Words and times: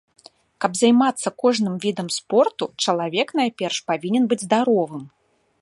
Каб 0.63 0.71
займацца 0.79 1.31
кожным 1.43 1.75
відам 1.85 2.07
спорту, 2.17 2.63
чалавек 2.87 3.27
найперш 3.43 3.77
павінен 3.93 4.23
быць 4.33 4.43
здаровым. 4.49 5.03